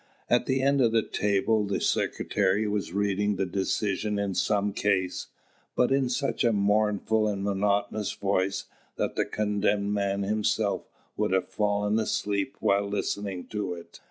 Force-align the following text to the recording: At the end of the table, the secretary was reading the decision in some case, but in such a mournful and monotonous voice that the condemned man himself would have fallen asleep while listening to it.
At 0.31 0.47
the 0.47 0.63
end 0.63 0.81
of 0.81 0.93
the 0.93 1.03
table, 1.07 1.63
the 1.63 1.79
secretary 1.79 2.67
was 2.67 2.91
reading 2.91 3.35
the 3.35 3.45
decision 3.45 4.17
in 4.17 4.33
some 4.33 4.73
case, 4.73 5.27
but 5.75 5.91
in 5.91 6.09
such 6.09 6.43
a 6.43 6.51
mournful 6.51 7.27
and 7.27 7.43
monotonous 7.43 8.11
voice 8.13 8.65
that 8.95 9.15
the 9.15 9.25
condemned 9.25 9.93
man 9.93 10.23
himself 10.23 10.87
would 11.17 11.33
have 11.33 11.49
fallen 11.49 11.99
asleep 11.99 12.57
while 12.59 12.89
listening 12.89 13.45
to 13.49 13.75
it. 13.75 13.99